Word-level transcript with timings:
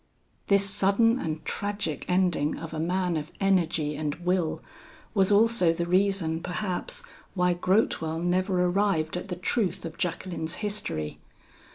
"This 0.47 0.67
sudden 0.67 1.19
and 1.19 1.45
tragic 1.45 2.05
ending 2.09 2.57
of 2.57 2.73
a 2.73 2.79
man 2.79 3.15
of 3.17 3.31
energy 3.39 3.95
and 3.95 4.15
will, 4.15 4.59
was 5.13 5.31
also 5.31 5.71
the 5.73 5.85
reason, 5.85 6.41
perhaps, 6.41 7.03
why 7.35 7.53
Grotewell 7.53 8.17
never 8.17 8.65
arrived 8.65 9.15
at 9.15 9.27
the 9.27 9.35
truth 9.35 9.85
of 9.85 9.99
Jacqueline's 9.99 10.55
history. 10.65 11.19